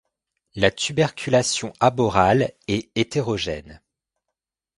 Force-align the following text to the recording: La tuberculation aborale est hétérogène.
La 0.55 0.71
tuberculation 0.71 1.73
aborale 1.79 2.53
est 2.67 2.89
hétérogène. 2.95 3.83